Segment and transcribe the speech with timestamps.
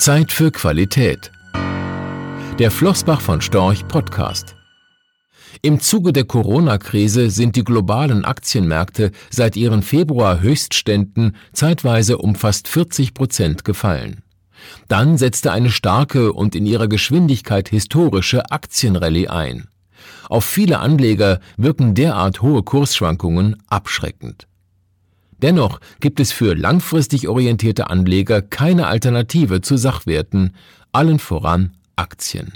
[0.00, 1.30] Zeit für Qualität.
[2.58, 4.56] Der Flossbach von Storch Podcast.
[5.60, 13.12] Im Zuge der Corona-Krise sind die globalen Aktienmärkte seit ihren Februar-Höchstständen zeitweise um fast 40
[13.12, 14.22] Prozent gefallen.
[14.88, 19.68] Dann setzte eine starke und in ihrer Geschwindigkeit historische Aktienrallye ein.
[20.30, 24.46] Auf viele Anleger wirken derart hohe Kursschwankungen abschreckend.
[25.42, 30.54] Dennoch gibt es für langfristig orientierte Anleger keine Alternative zu Sachwerten,
[30.92, 32.52] allen voran Aktien.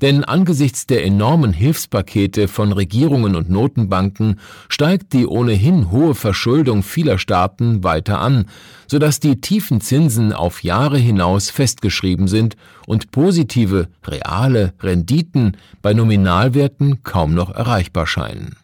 [0.00, 7.18] Denn angesichts der enormen Hilfspakete von Regierungen und Notenbanken steigt die ohnehin hohe Verschuldung vieler
[7.18, 8.46] Staaten weiter an,
[8.86, 12.56] sodass die tiefen Zinsen auf Jahre hinaus festgeschrieben sind
[12.86, 18.56] und positive, reale Renditen bei Nominalwerten kaum noch erreichbar scheinen.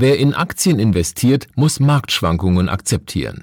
[0.00, 3.42] Wer in Aktien investiert, muss Marktschwankungen akzeptieren.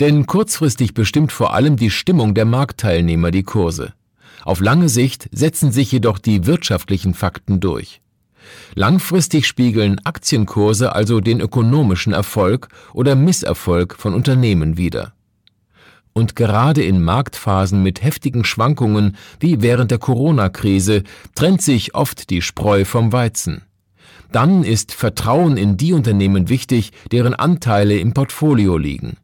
[0.00, 3.94] Denn kurzfristig bestimmt vor allem die Stimmung der Marktteilnehmer die Kurse.
[4.44, 8.02] Auf lange Sicht setzen sich jedoch die wirtschaftlichen Fakten durch.
[8.74, 15.14] Langfristig spiegeln Aktienkurse also den ökonomischen Erfolg oder Misserfolg von Unternehmen wider.
[16.12, 21.02] Und gerade in Marktphasen mit heftigen Schwankungen wie während der Corona-Krise
[21.34, 23.62] trennt sich oft die Spreu vom Weizen.
[24.32, 29.16] Dann ist Vertrauen in die Unternehmen wichtig, deren Anteile im Portfolio liegen.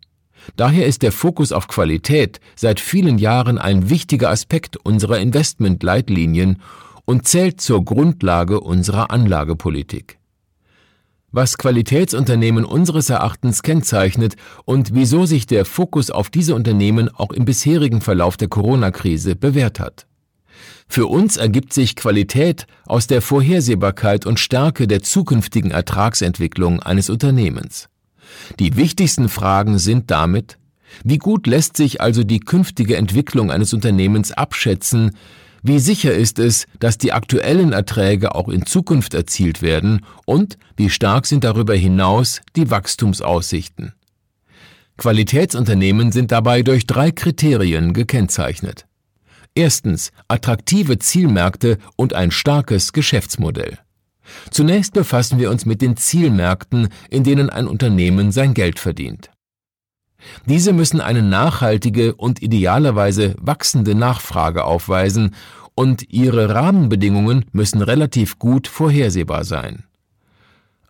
[0.57, 6.61] Daher ist der Fokus auf Qualität seit vielen Jahren ein wichtiger Aspekt unserer Investmentleitlinien
[7.05, 10.19] und zählt zur Grundlage unserer Anlagepolitik.
[11.31, 14.37] Was Qualitätsunternehmen unseres Erachtens kennzeichnet
[14.67, 19.81] und wieso sich der Fokus auf diese Unternehmen auch im bisherigen Verlauf der Corona-Krise bewährt
[19.81, 20.07] hat.
[20.89, 27.89] Für uns ergibt sich Qualität aus der Vorhersehbarkeit und Stärke der zukünftigen Ertragsentwicklung eines Unternehmens.
[28.59, 30.59] Die wichtigsten Fragen sind damit,
[31.05, 35.17] wie gut lässt sich also die künftige Entwicklung eines Unternehmens abschätzen,
[35.63, 40.91] wie sicher ist es, dass die aktuellen Erträge auch in Zukunft erzielt werden und wie
[40.91, 43.93] stark sind darüber hinaus die Wachstumsaussichten.
[44.99, 48.87] Qualitätsunternehmen sind dabei durch drei Kriterien gekennzeichnet.
[49.55, 53.79] Erstens attraktive Zielmärkte und ein starkes Geschäftsmodell.
[54.51, 59.31] Zunächst befassen wir uns mit den Zielmärkten, in denen ein Unternehmen sein Geld verdient.
[60.47, 65.35] Diese müssen eine nachhaltige und idealerweise wachsende Nachfrage aufweisen
[65.75, 69.85] und ihre Rahmenbedingungen müssen relativ gut vorhersehbar sein.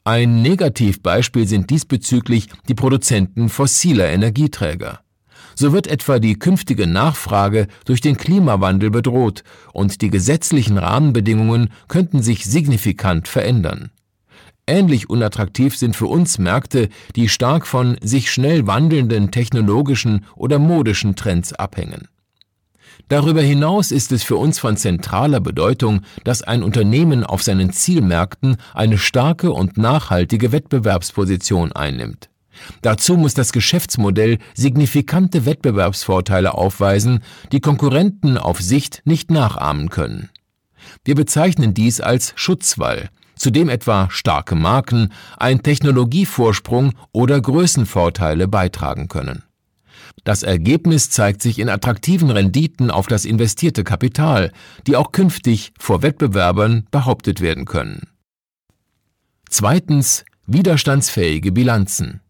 [0.04, 5.00] Ein Negativbeispiel sind diesbezüglich die Produzenten fossiler Energieträger
[5.54, 12.22] so wird etwa die künftige Nachfrage durch den Klimawandel bedroht und die gesetzlichen Rahmenbedingungen könnten
[12.22, 13.90] sich signifikant verändern.
[14.66, 21.16] Ähnlich unattraktiv sind für uns Märkte, die stark von sich schnell wandelnden technologischen oder modischen
[21.16, 22.08] Trends abhängen.
[23.08, 28.56] Darüber hinaus ist es für uns von zentraler Bedeutung, dass ein Unternehmen auf seinen Zielmärkten
[28.72, 32.30] eine starke und nachhaltige Wettbewerbsposition einnimmt.
[32.82, 40.30] Dazu muss das Geschäftsmodell signifikante Wettbewerbsvorteile aufweisen, die Konkurrenten auf Sicht nicht nachahmen können.
[41.04, 49.08] Wir bezeichnen dies als Schutzwall, zu dem etwa starke Marken, ein Technologievorsprung oder Größenvorteile beitragen
[49.08, 49.42] können.
[50.24, 54.52] Das Ergebnis zeigt sich in attraktiven Renditen auf das investierte Kapital,
[54.86, 58.08] die auch künftig vor Wettbewerbern behauptet werden können.
[59.48, 62.20] Zweitens widerstandsfähige Bilanzen.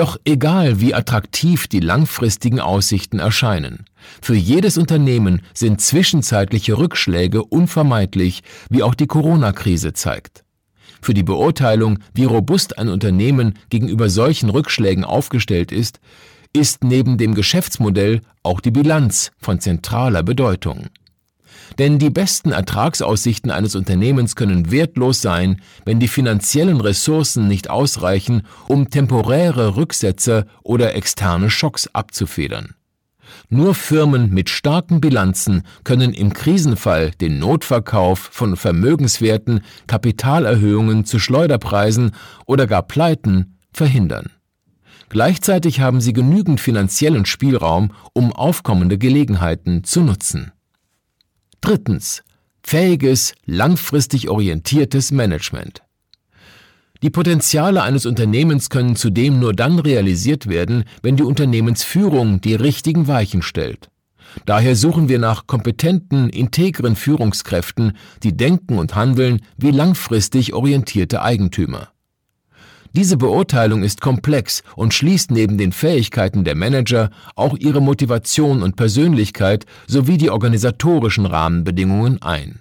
[0.00, 3.84] Doch egal, wie attraktiv die langfristigen Aussichten erscheinen,
[4.22, 10.42] für jedes Unternehmen sind zwischenzeitliche Rückschläge unvermeidlich, wie auch die Corona-Krise zeigt.
[11.02, 16.00] Für die Beurteilung, wie robust ein Unternehmen gegenüber solchen Rückschlägen aufgestellt ist,
[16.54, 20.86] ist neben dem Geschäftsmodell auch die Bilanz von zentraler Bedeutung.
[21.78, 28.42] Denn die besten Ertragsaussichten eines Unternehmens können wertlos sein, wenn die finanziellen Ressourcen nicht ausreichen,
[28.68, 32.74] um temporäre Rücksetzer oder externe Schocks abzufedern.
[33.48, 42.12] Nur Firmen mit starken Bilanzen können im Krisenfall den Notverkauf von Vermögenswerten, Kapitalerhöhungen zu Schleuderpreisen
[42.46, 44.30] oder gar Pleiten verhindern.
[45.08, 50.52] Gleichzeitig haben sie genügend finanziellen Spielraum, um aufkommende Gelegenheiten zu nutzen.
[51.70, 52.24] Drittens.
[52.64, 55.82] Fähiges, langfristig orientiertes Management.
[57.00, 63.06] Die Potenziale eines Unternehmens können zudem nur dann realisiert werden, wenn die Unternehmensführung die richtigen
[63.06, 63.88] Weichen stellt.
[64.46, 71.92] Daher suchen wir nach kompetenten, integren Führungskräften, die denken und handeln wie langfristig orientierte Eigentümer.
[72.92, 78.76] Diese Beurteilung ist komplex und schließt neben den Fähigkeiten der Manager auch ihre Motivation und
[78.76, 82.60] Persönlichkeit sowie die organisatorischen Rahmenbedingungen ein.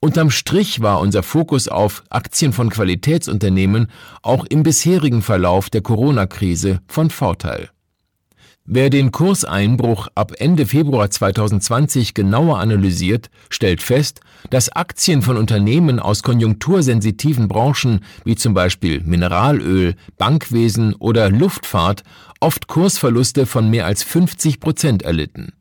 [0.00, 3.88] Unterm Strich war unser Fokus auf Aktien von Qualitätsunternehmen
[4.22, 7.70] auch im bisherigen Verlauf der Corona-Krise von Vorteil.
[8.68, 14.20] Wer den Kurseinbruch ab Ende Februar 2020 genauer analysiert, stellt fest,
[14.50, 22.02] dass Aktien von Unternehmen aus konjunktursensitiven Branchen wie zum Beispiel Mineralöl, Bankwesen oder Luftfahrt
[22.40, 25.52] oft Kursverluste von mehr als 50 Prozent erlitten.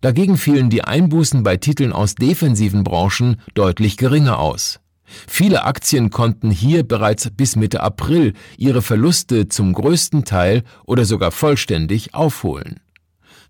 [0.00, 4.80] Dagegen fielen die Einbußen bei Titeln aus defensiven Branchen deutlich geringer aus.
[5.26, 11.30] Viele Aktien konnten hier bereits bis Mitte April ihre Verluste zum größten Teil oder sogar
[11.30, 12.80] vollständig aufholen.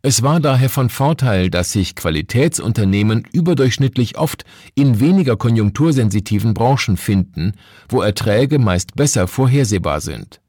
[0.02, 7.52] Es war daher von Vorteil, dass sich Qualitätsunternehmen überdurchschnittlich oft in weniger konjunktursensitiven Branchen finden,
[7.90, 10.40] wo Erträge meist besser vorhersehbar sind.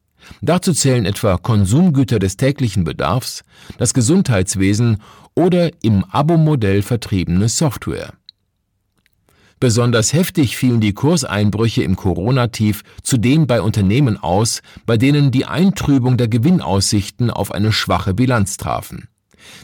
[0.41, 3.43] Dazu zählen etwa Konsumgüter des täglichen Bedarfs,
[3.77, 5.01] das Gesundheitswesen
[5.35, 8.13] oder im Abo-Modell vertriebene Software.
[9.61, 16.17] Besonders heftig fielen die Kurseinbrüche im Corona-Tief zudem bei Unternehmen aus, bei denen die Eintrübung
[16.17, 19.07] der Gewinnaussichten auf eine schwache Bilanz trafen.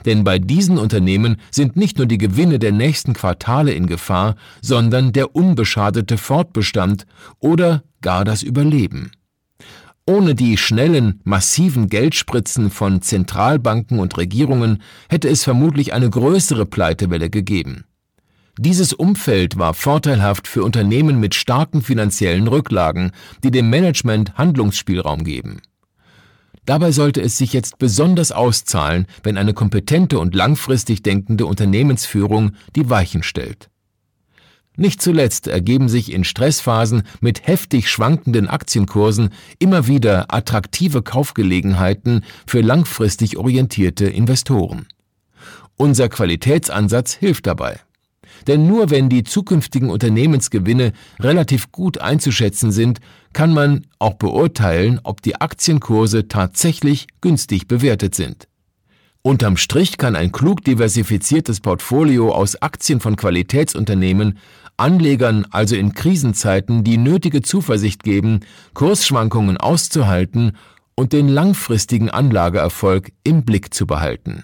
[0.06, 5.14] Denn bei diesen Unternehmen sind nicht nur die Gewinne der nächsten Quartale in Gefahr, sondern
[5.14, 7.08] der unbeschadete Fortbestand
[7.40, 9.10] oder gar das Überleben.
[10.06, 17.32] Ohne die schnellen, massiven Geldspritzen von Zentralbanken und Regierungen hätte es vermutlich eine größere Pleitewelle
[17.32, 17.86] gegeben.
[18.60, 23.12] Dieses Umfeld war vorteilhaft für Unternehmen mit starken finanziellen Rücklagen,
[23.44, 25.62] die dem Management Handlungsspielraum geben.
[26.66, 32.90] Dabei sollte es sich jetzt besonders auszahlen, wenn eine kompetente und langfristig denkende Unternehmensführung die
[32.90, 33.70] Weichen stellt.
[34.76, 42.62] Nicht zuletzt ergeben sich in Stressphasen mit heftig schwankenden Aktienkursen immer wieder attraktive Kaufgelegenheiten für
[42.62, 44.88] langfristig orientierte Investoren.
[45.78, 47.80] Unser Qualitätsansatz hilft dabei.
[48.48, 53.00] Denn nur wenn die zukünftigen Unternehmensgewinne relativ gut einzuschätzen sind,
[53.34, 58.48] kann man auch beurteilen, ob die Aktienkurse tatsächlich günstig bewertet sind.
[59.22, 64.40] Unterm Strich kann ein klug diversifiziertes Portfolio aus Aktien von Qualitätsunternehmen
[64.78, 68.42] Anlegern also in Krisenzeiten die nötige Zuversicht geben,
[68.76, 70.52] Kursschwankungen auszuhalten
[70.96, 74.44] und den langfristigen Anlageerfolg im Blick zu behalten.